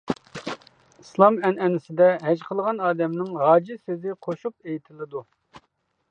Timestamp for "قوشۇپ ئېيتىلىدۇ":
4.29-5.23